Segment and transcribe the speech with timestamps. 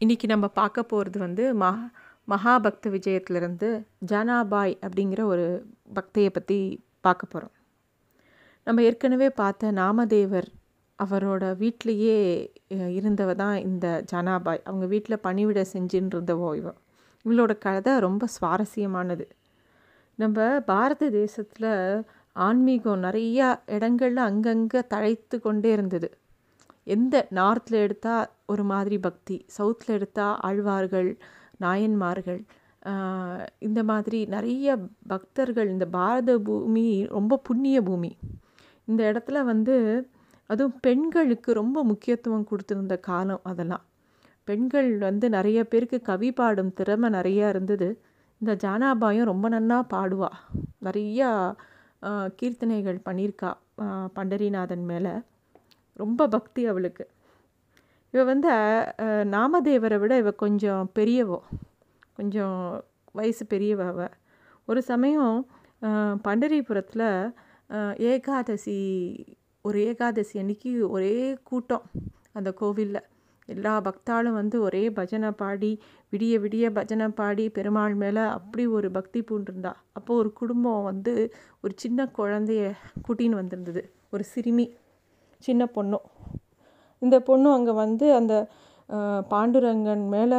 [0.00, 1.86] இன்றைக்கி நம்ம பார்க்க போகிறது வந்து மஹா
[2.28, 3.68] மகாபக்த விஜயத்திலிருந்து
[4.06, 5.46] ஜானாபாய் அப்படிங்கிற ஒரு
[5.94, 6.58] பக்தியை பற்றி
[7.00, 7.54] பார்க்க போகிறோம்
[8.66, 10.48] நம்ம ஏற்கனவே பார்த்த நாமதேவர்
[10.98, 12.16] அவரோட வீட்டிலையே
[12.90, 14.62] இருந்தவ தான் இந்த ஜனாபாய்.
[14.64, 16.68] அவங்க வீட்டில் பணிவிட செஞ்சுன்னு இருந்தவோ இவ.
[17.24, 19.26] இவளோட கதை ரொம்ப சுவாரஸ்யமானது.
[20.18, 21.70] நம்ம பாரத தேசத்தில்
[22.36, 26.10] ஆன்மீகம் நிறையா இடங்கள்ல அங்கங்கே தழைத்து கொண்டே இருந்தது.
[26.94, 31.10] எந்த நார்த்தில் எடுத்தால் ஒரு மாதிரி பக்தி சவுத்தில் எடுத்தால் ஆழ்வார்கள்
[31.64, 32.40] நாயன்மார்கள்
[33.66, 34.76] இந்த மாதிரி நிறைய
[35.12, 38.10] பக்தர்கள் இந்த பாரத பூமி ரொம்ப புண்ணிய பூமி.
[38.88, 39.76] இந்த இடத்துல வந்து
[40.50, 43.84] அதுவும் பெண்களுக்கு ரொம்ப முக்கியத்துவம் கொடுத்துருந்த காலம் அதெல்லாம்.
[44.48, 47.88] பெண்கள் வந்து நிறைய பேருக்கு கவி பாடும் திறமை நிறையா இருந்தது.
[48.40, 50.30] இந்த ஜானாபாயும் ரொம்ப நன்னா பாடுவா.
[50.86, 51.30] நிறையா
[52.40, 53.50] கீர்த்தனைகள் பண்ணியிருக்கா
[54.16, 55.14] பண்டரிநாதன் மேலே.
[55.98, 57.04] ரொம்ப பக்தி அவளுக்கு.
[58.14, 58.50] இவ வந்து
[59.34, 61.38] நாமதேவரை விட இவ கொஞ்சம் பெரியவோ.
[62.18, 62.60] கொஞ்சம்
[63.12, 64.00] வயசு பெரியவ அவ.
[64.68, 65.36] ஒரு சமயம்
[66.26, 67.08] பண்டரிபுரத்தில்
[68.12, 68.78] ஏகாதசி
[69.64, 71.86] ஒரு ஏகாதசி அன்னைக்கு ஒரே கூட்டம்
[72.32, 73.06] அந்த கோவிலில்.
[73.48, 75.70] எல்லா பக்தாளும் வந்து ஒரே பஜனை பாடி
[76.12, 79.72] விடிய விடிய பஜனை பாடி பெருமாள் மேலே அப்படி ஒரு பக்தி பூண்டிருந்தா.
[79.92, 81.14] அப்போ ஒரு குடும்பம் வந்து
[81.64, 82.62] ஒரு சின்ன குழந்தைய
[83.06, 83.82] கூட்டின்னு வந்திருந்தது.
[84.10, 84.66] ஒரு சிறுமி.
[85.46, 86.06] சின்ன பொண்ணும்
[87.02, 88.34] இந்த பொண்ணு அங்கே வந்து அந்த
[89.32, 90.38] பாண்டுரங்கன் மேலே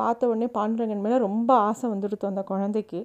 [0.00, 3.00] பார்த்த உடனே பாண்டுரங்கன் மேலே ரொம்ப ஆசை வந்துடுத்து அந்த குழந்தைக்கு.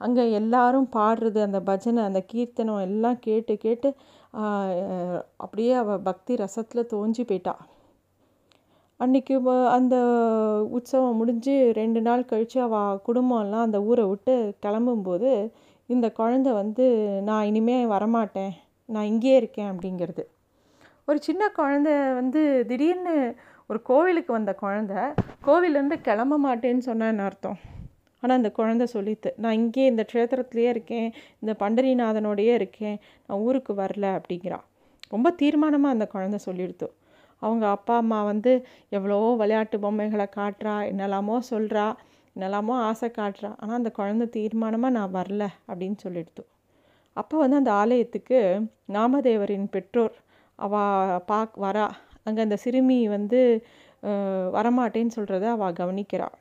[0.00, 3.88] அங்கே எல்லாரும் பாடுறது அந்த பஜனை அந்த கீர்த்தனம் எல்லாம் கேட்டு கேட்டு
[5.44, 7.54] அப்படியே அவள் பக்தி ரசத்தில் தோஞ்சி போயிட்டா.
[9.00, 9.34] அன்னைக்கு
[9.76, 9.96] அந்த
[10.76, 15.30] உற்சவம் முடிஞ்சு ரெண்டு நாள் கழித்து அவள் குடும்பம்லாம் அந்த ஊரை விட்டு கிளம்பும்போது
[15.90, 16.84] இந்த குழந்தை வந்து
[17.28, 18.54] நான் இனிமே வரமாட்டேன்.
[18.88, 20.24] நான் இங்கேயே இருக்கேன் அப்படிங்கிறது.
[21.08, 23.14] ஒரு சின்ன குழந்தை வந்து திடீர்னு
[23.70, 25.00] ஒரு கோவிலுக்கு வந்த குழந்தை
[25.46, 27.58] கோவிலேருந்து கிளம்ப மாட்டேன்னு சொன்னேன்னு அர்த்தம்.
[28.22, 31.08] ஆனால் அந்த குழந்தை சொல்லித்து நான் இங்கேயே இந்த க்ஷேத்திரத்துலேயே இருக்கேன்
[31.42, 34.64] இந்த பண்டரிநாதனோடையே இருக்கேன் நான் ஊருக்கு வரல அப்படிங்கிறான்
[35.14, 36.88] ரொம்ப தீர்மானமாக அந்த குழந்தை சொல்லிடுத்து.
[37.42, 38.52] அவங்க அப்பா அம்மா வந்து
[38.96, 41.86] எவ்வளோ விளையாட்டு பொம்மைகளை காட்டுறா என்னெல்லாமோ சொல்கிறா
[42.36, 43.52] என்னெல்லாமோ ஆசை காட்டுறா.
[43.60, 46.42] ஆனால் அந்த குழந்தை தீர்மானமாக நான் வரல அப்படின்னு சொல்லிடுத்து.
[47.16, 48.38] அப்போ வந்து அந்த ஆலயத்துக்கு
[48.94, 50.14] நாமதேவரின் பெற்றோர்
[50.58, 51.86] அவள் பாக் வரா.
[52.26, 53.40] அங்கே அந்த சிறுமி வந்து
[54.56, 56.36] வரமாட்டேன்னு சொல்கிறத அவள் கவனிக்கிறாள்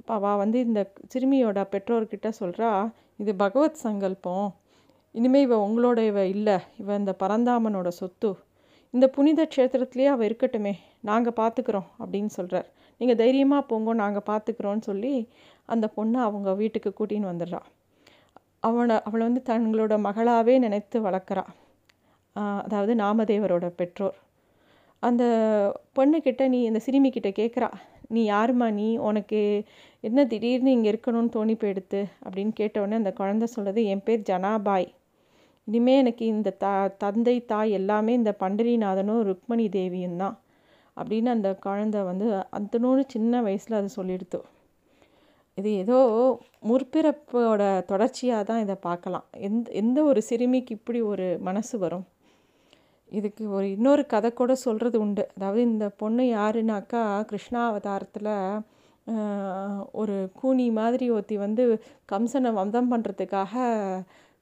[0.00, 0.80] அப்போ அவள் வந்து இந்த
[1.12, 2.70] சிறுமியோட பெற்றோர்கிட்ட சொல்கிறா
[3.22, 4.48] இது பகவத் சங்கல்பம்.
[5.14, 6.56] இனிமேல் இவள் உங்களோட இவ இல்லை.
[6.82, 8.30] இவ இந்த பரந்தாமனோட சொத்து.
[8.94, 10.72] இந்த புனித க்ஷேத்திரத்துலேயே அவள் இருக்கட்டுமே.
[11.10, 12.68] நாங்கள் பார்த்துக்குறோம் அப்படின்னு சொல்கிறார்
[13.00, 13.94] நீங்கள் தைரியமாக போங்க.
[14.02, 15.14] நாங்கள் பார்த்துக்குறோன்னு சொல்லி
[15.74, 17.60] அந்த பொண்ணை அவங்க வீட்டுக்கு கூட்டின்னு வந்துடுறா.
[18.68, 21.44] அவனை அவளை வந்து தங்களோட மகளாவே நினைத்து வளர்க்குறா.
[22.36, 24.16] அதாவது நாமதேவரோட பெற்றோர்.
[25.02, 25.24] அந்த
[25.98, 27.68] பொண்ணுக்கிட்ட நீ இந்த சிறுமிக்கிட்ட கேட்குறா
[28.14, 28.66] நீ யாரும்மா?
[28.80, 29.40] நீ உனக்கு
[30.04, 34.88] என்ன திடீர்னு இங்கே இருக்கணும்னு தோணி போயிடுத்து அப்படின்னு கேட்டவுடனே அந்த குழந்தை சொல்கிறது என் பேர் ஜனாபாய்.
[35.68, 36.66] இனிமேல் எனக்கு இந்த த
[37.02, 40.36] தந்தை தாய் எல்லாமே இந்த பண்டரிநாதனும் ருக்மணி தேவியும் தான்.
[40.96, 42.26] அப்படின்னு அந்த குழந்தை வந்து
[42.58, 44.40] அந்தனோடு சின்ன வயசில் அது சொல்லிடுத்து.
[45.58, 45.98] இது ஏதோ
[46.70, 49.26] முற்பிறப்போட தொடர்ச்சியாக தான் இதை பார்க்கலாம்.
[49.48, 52.04] எந்த எந்த ஒரு சிறுமிக்கு இப்படி ஒரு மனசு வரும்?
[53.18, 55.24] இதுக்கு ஒரு இன்னொரு கதை கூட சொல்கிறது உண்டு.
[55.36, 58.30] அதாவது இந்த பொண்ணு யாருனாக்கா கிருஷ்ணாவதாரத்தில்
[60.00, 61.62] ஒரு கூனி மாதிரி ஒருத்தி வந்து
[62.12, 63.54] கம்சனை வந்தம் பண்ணுறதுக்காக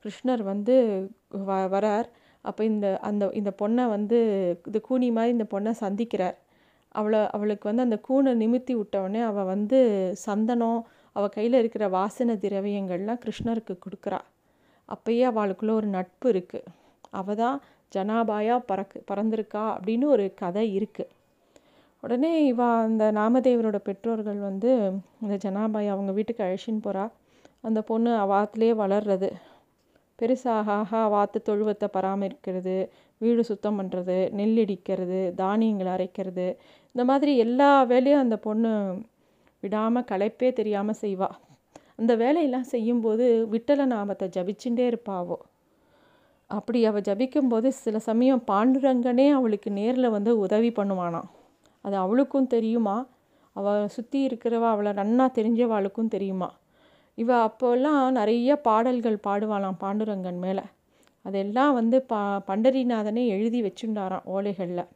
[0.05, 0.75] கிருஷ்ணர் வந்து
[1.49, 2.09] வ வரார்.
[2.45, 4.19] அப்போ இந்த அந்த இந்த பொண்ணை வந்து
[4.69, 6.37] இந்த கூனி மாதிரி இந்த பொண்ணை சந்திக்கிறார்.
[6.95, 9.79] அவளை அவளுக்கு வந்து அந்த கூனை நிமித்தி விட்டவுடனே அவள் வந்து
[10.27, 10.81] சந்தனம்
[11.17, 14.21] அவள் கையில் இருக்கிற வாசனை திரவியங்கள்லாம் கிருஷ்ணருக்கு கொடுக்குறா.
[14.89, 16.71] அப்பயே அவளுக்குள்ளே ஒரு நட்பு இருக்குது
[17.21, 17.57] அவள் தான்
[17.93, 21.13] ஜனாபாயா பறக்கு பறந்திருக்கா அப்படின்னு ஒரு கதை இருக்குது
[22.03, 24.71] உடனே இவா அந்த நாமதேவரோட பெற்றோர்கள் வந்து
[25.23, 27.05] இந்த ஜனாபாய் அவங்க வீட்டுக்கு அழைச்சின்னு போகிறா
[27.69, 29.29] அந்த பொண்ணு அவாத்துலேயே வளர்றது.
[30.19, 32.77] பெருசாக ஆக வாத்து தொழுவத்தை பராமரிக்கிறது
[33.21, 36.47] வீடு சுத்தம் பண்ணுறது நெல் இடிக்கிறது தானியங்களை அரைக்கிறது.
[36.95, 38.73] இந்த மாதிரி எல்லா வேலையும் அந்த பொண்ணு
[39.63, 41.29] விடாமல் களைப்பே தெரியாமல் செய்வா.
[41.97, 45.39] அந்த வேலையெல்லாம் செய்யும்போது விட்டல நாமத்தை ஜபிச்சுட்டே இருப்பாவோ.
[46.57, 51.29] அப்படி அவள் ஜபிக்கும்போது சில சமயம் பாண்டுரங்கனே அவளுக்கு நேரில் வந்து உதவி பண்ணுவானாம்.
[51.85, 52.97] அது அவளுக்கும் தெரியுமா?
[53.57, 56.49] அவள் சுற்றி இருக்கிறவ அவளை நன்னா தெரிஞ்சவாளுக்கும் தெரியுமா?
[57.19, 60.65] இவ அப்போல்லாம் நிறைய பாடல்கள் பாடுவாளாம் பாண்டுரங்கன் மேலே.
[61.25, 64.87] அதெல்லாம் வந்து பா பண்டரிநாதனே எழுதி வச்சுண்டாராம் ஓலைகளில்.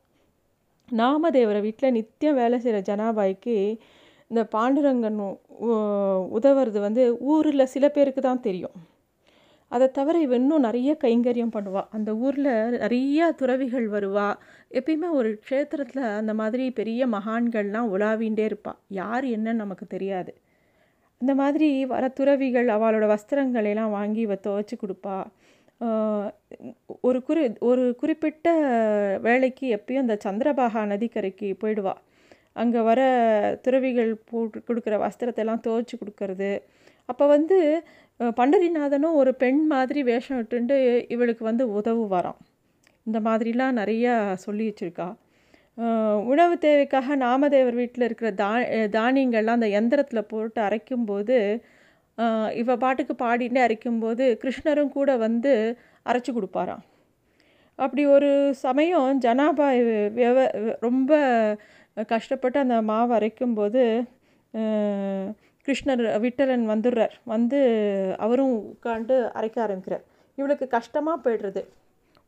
[0.89, 3.57] நாமதேவரை வீட்டில் நித்தியம் வேலை செய்கிற ஜனாபாய்க்கு
[4.31, 5.21] இந்த பாண்டுரங்கன்
[6.39, 7.03] உதவுறது வந்து
[7.33, 8.77] ஊரில் சில பேருக்கு தான் தெரியும்.
[9.73, 12.51] அதை தவிர இவ இன்னும் நிறைய கைங்கரியம் பண்ணுவாள் அந்த ஊரில்
[12.83, 14.29] நிறையா துறவிகள் வருவா.
[14.79, 20.33] எப்பயுமே ஒரு க்ஷேத்திரத்தில் அந்த மாதிரி பெரிய மகான்கள்லாம் உலாவிண்டே இருப்பாள் யார் என்னன்னு நமக்கு தெரியாது.
[21.21, 25.17] இந்த மாதிரி வர துறவிகள் அவளோட வஸ்திரங்களையெல்லாம் வாங்கி இவ துவைச்சி கொடுப்பா.
[27.09, 28.49] ஒரு குறி ஒரு குறிப்பிட்ட
[29.27, 31.95] வேலைக்கு எப்பயும் அந்த சந்திரபாகா நதிக்கரைக்கு போயிடுவா.
[32.63, 33.01] அங்கே வர
[33.65, 36.53] துறவிகள் போட்டு கொடுக்குற வஸ்திரத்தெல்லாம் துவைச்சி கொடுக்கறது.
[37.09, 37.59] அப்போ வந்து
[38.21, 40.77] பண்டரிநாதனும் ஒரு பெண் மாதிரி வேஷம் விட்டுண்டு
[41.09, 42.39] இவளுக்கு வந்து உதவுவாராம்.
[43.07, 44.13] இந்த மாதிரிலாம் நிறையா
[44.45, 45.09] சொல்லி வச்சுருக்கா.
[46.31, 48.51] உணவு தேவைக்காக நாமதேவர் வீட்டில் இருக்கிற தா
[48.99, 51.37] தானியங்கள்லாம் அந்த எந்திரத்தில் போட்டு அரைக்கும்போது
[52.61, 55.53] இவ பாட்டுக்கு பாடிட்டு அரைக்கும்போது கிருஷ்ணரும் கூட வந்து
[56.07, 56.83] அரைச்சி கொடுப்பாராம்.
[57.79, 58.31] அப்படி ஒரு
[58.65, 59.69] சமயம் ஜனாபா
[60.19, 60.39] வெவ
[60.81, 61.13] ரொம்ப
[62.13, 63.83] கஷ்டப்பட்டு அந்த மாவு அரைக்கும்போது
[65.69, 67.15] கிருஷ்ணர் விட்டலன் வந்துடுறார்.
[67.33, 67.59] வந்து
[68.25, 70.05] அவரும் உட்காந்து அரைக்க ஆரம்பிக்கிறார்.
[70.39, 71.63] இவளுக்கு கஷ்டமாக போய்டுறது.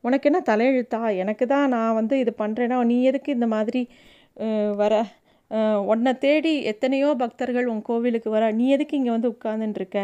[0.04, 1.00] உனக்கு என்ன தலையெழுத்தா?
[1.22, 3.82] எனக்கு தான் நான் வந்து இது பண்ணுறேன்னா நீ எதுக்கு இந்த மாதிரி
[4.82, 4.94] வர?
[5.92, 8.44] உன்னை தேடி எத்தனையோ பக்தர்கள் உன் கோவிலுக்கு வர?
[8.60, 10.00] நீ எதுக்கு இங்கே வந்து உட்காந்துட்டுருக்க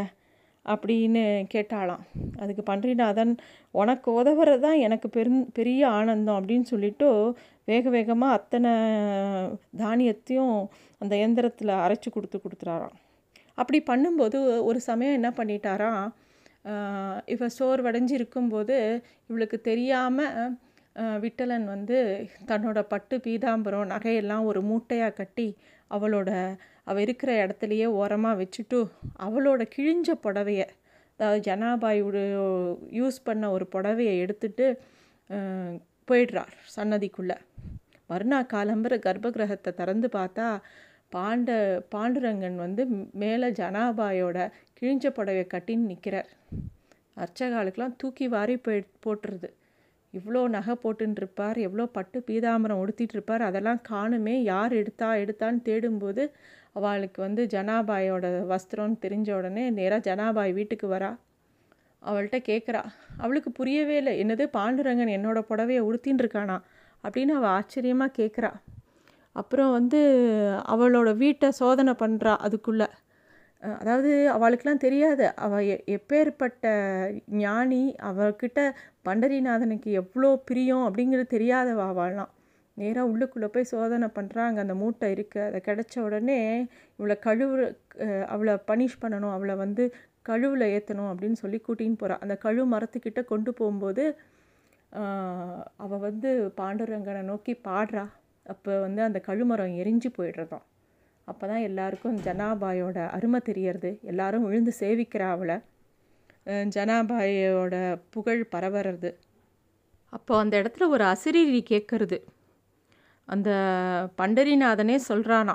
[0.72, 1.22] அப்படின்னு
[1.54, 2.02] கேட்டாலாம்
[2.42, 3.32] அதுக்கு பன்றிநாதன்
[3.80, 7.08] உனக்கு உதவுறது தான் எனக்கு பெரு பெரிய ஆனந்தம் அப்படின்னு சொல்லிட்டு
[7.70, 8.72] வேக வேகமாக அத்தனை
[9.82, 10.56] தானியத்தையும்
[11.00, 12.96] அந்த இயந்திரத்தில் அரைச்சி கொடுத்து கொடுத்துறாராம்.
[13.62, 16.04] அப்படி பண்ணும்போது ஒரு சமயம் என்ன பண்ணிட்டாராம்
[17.26, 18.76] இவ சோர்வடைஞ்சு இருக்கும்போது
[19.26, 20.56] இவளுக்கு தெரியாமல்
[21.20, 21.98] விட்டலன் வந்து
[22.46, 25.48] தன்னோட பட்டு பீதாம்பரம் நகையெல்லாம் ஒரு மூட்டையாக கட்டி
[25.90, 26.30] அவளோட
[26.84, 28.78] அவள் இருக்கிற இடத்துலையே ஓரமாக வச்சுட்டு
[29.18, 30.62] அவளோட கிழிஞ்ச புடவைய
[31.20, 32.18] அதாவது ஜனாபாயோட
[32.92, 34.66] யூஸ் பண்ண ஒரு புடவையை எடுத்துட்டு
[36.08, 37.36] போயிடுறார் சன்னதிக்குள்ளே.
[38.10, 40.46] மறுநாள் காலம்பர கர்ப்பகிரகத்தை திறந்து பார்த்தா
[41.14, 41.50] பாண்ட
[41.94, 42.82] பாண்டுரங்கன் வந்து
[43.12, 44.38] மேலே ஜனாபாயோட
[44.78, 46.30] கிழிஞ்ச புடவையை கட்டின்னு நிற்கிறார்
[47.16, 49.48] அர்ச்சகாலுக்கெலாம் தூக்கி வாரி போய் போட்டுருது.
[50.14, 56.24] இவ்வளோ நகை போட்டுருப்பார் எவ்வளோ பட்டு பீதாமரம் உடுத்திட்டு இருப்பார் அதெல்லாம் காணுமே யார் எடுத்தா எடுத்தான்னு தேடும்போது
[56.72, 61.10] அவளுக்கு வந்து ஜனாபாயோட வஸ்திரம்னு தெரிஞ்ச உடனே நேராக ஜனாபாய் வீட்டுக்கு வரா.
[62.02, 62.82] அவள்கிட்ட கேட்குறா
[63.16, 64.14] அவளுக்கு புரியவே இல்லை.
[64.24, 66.56] என்னது பாண்டுரங்கன் என்னோட புடவையை உடுத்தின்னு இருக்கானா?
[67.04, 68.50] அப்படின்னு அவள் ஆச்சரியமாக கேட்குறா
[69.36, 70.00] அப்புறம் வந்து
[70.74, 72.88] அவளோட வீட்டை சோதனை பண்ணுறா அதுக்குள்ளே.
[73.62, 75.24] அதாவது அவளுக்கெலாம் தெரியாது.
[75.44, 76.66] அவள் எ எப்பேற்பட்ட
[77.42, 78.60] ஞானி அவர்கிட்ட
[79.08, 82.32] பண்டரிநாதனுக்கு எவ்வளோ பிரியம் அப்படிங்கிறது தெரியாதவ அவள்லாம்.
[82.76, 86.38] நேராக உள்ளுக்குள்ளே போய் சோதனை பண்ணுறாங்க அந்த மூட்டை இருக்குது அதை கிடச்ச உடனே
[86.98, 87.56] இவளை கழுவு
[88.34, 89.34] அவளை பனிஷ் பண்ணணும்.
[89.36, 89.84] அவளை வந்து
[90.28, 94.04] கழுவில் ஏற்றணும் அப்படின்னு சொல்லி கூட்டின்னு போகிறா அந்த கழு மரத்துக்கிட்ட கொண்டு போகும்போது
[95.84, 96.30] அவள் வந்து
[96.60, 98.04] பாண்டுரங்கனை நோக்கி பாடுறா.
[98.46, 100.64] அப்போ வந்து அந்த கழுமரம் எரிஞ்சு போயிடுறதாம்.
[101.28, 103.90] அப்போ தான் எல்லாருக்கும் ஜனாபாயோட அருமை தெரியறது.
[104.02, 105.56] எல்லாரும் விழுந்து சேவிக்கிறா அவளை
[106.76, 107.74] ஜனாபாயோட
[108.10, 109.10] புகழ் பரவறது.
[110.12, 112.18] அப்போ அந்த இடத்துல ஒரு அசிரீரி கேட்கறது
[113.28, 113.50] அந்த
[114.18, 115.54] பண்டரிநாதனே சொல்கிறானா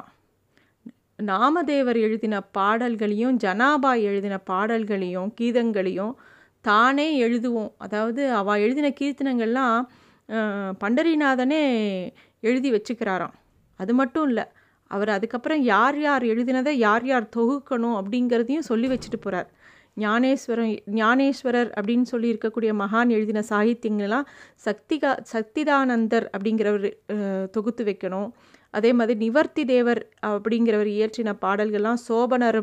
[1.30, 6.13] நாமதேவர் எழுதின பாடல்களையும் ஜனாபாய் எழுதின பாடல்களையும் கீதங்களையும்
[6.66, 7.72] தானே எழுதுவோம்.
[7.78, 9.80] அதாவது அவள் எழுதின கீர்த்தனங்கள்லாம்
[10.81, 11.62] பண்டரிநாதனே
[12.39, 13.35] எழுதி வச்சுக்கிறாராம்.
[13.79, 14.45] அது மட்டும் இல்லை
[14.91, 19.50] அவர் அதுக்கப்புறம் யார் யார் எழுதினதை யார் யார் தொகுக்கணும் அப்படிங்கிறதையும் சொல்லி வச்சுட்டு போகிறார்
[20.03, 24.27] ஞானேஸ்வரன் ஞானேஸ்வரர் அப்படின்னு சொல்லி இருக்கக்கூடிய மகான் எழுதின சாகித்யங்கள்லாம்
[24.65, 26.88] சக்திகா சக்திதானந்தர் அப்படிங்கிறவர்
[27.56, 28.30] தொகுத்து வைக்கணும்.
[28.73, 30.01] அதே மாதிரி நிவர்த்தி தேவர்
[30.31, 32.59] அப்படிங்கிறவர் இயற்றின பாடல்கள்லாம் சோபனர்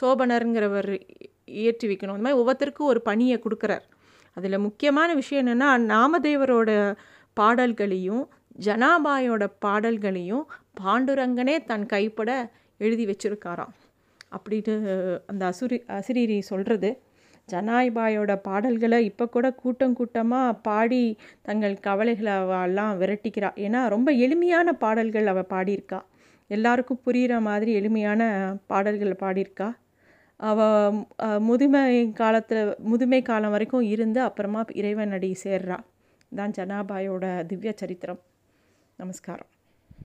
[0.00, 0.92] சோபனருங்கிறவர்
[1.62, 2.16] இயற்றி வைக்கணும்.
[2.16, 3.84] அந்த மாதிரி ஒவ்வொருத்தருக்கும் ஒரு பணியை கொடுக்குறார்.
[4.36, 6.70] அதில் முக்கியமான விஷயம் என்னென்னா நாமதேவரோட
[7.36, 8.24] பாடல்களையும்
[8.66, 10.44] ஜனாபாயோட பாடல்களையும்
[10.80, 12.30] பாண்டுரங்கனே தன் கைப்பட
[12.80, 13.74] எழுதி வச்சிருக்காராம்.
[14.36, 14.74] அப்படின்னு
[15.26, 16.90] அந்த அசுரி அசிரீரி சொல்கிறது
[17.52, 21.02] ஜனாய்பாயோட பாடல்களை இப்போ கூட கூட்டம் கூட்டமாக பாடி
[21.42, 23.50] தங்கள் கவலைகளை அவெல்லாம் விரட்டிக்கிறா.
[23.64, 26.00] ஏன்னா ரொம்ப எளிமையான பாடல்கள் அவள் பாடியிருக்கா.
[26.50, 28.22] எல்லாருக்கும் புரிகிற மாதிரி எளிமையான
[28.66, 29.68] பாடல்கள் பாடியிருக்கா.
[30.40, 30.96] அவள்
[31.40, 35.78] முதுமை காலத்தில் முதுமை காலம் வரைக்கும் இருந்து அப்புறமா இறைவன் அடி சேர்றா.
[36.32, 38.22] தான் ஜனாபாயோட திவ்ய சரித்திரம்.
[38.98, 39.55] நமஸ்காரம்.